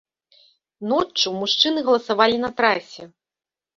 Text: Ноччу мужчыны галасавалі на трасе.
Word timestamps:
Ноччу 0.93 1.27
мужчыны 1.41 1.79
галасавалі 1.91 2.37
на 2.47 2.55
трасе. 2.63 3.03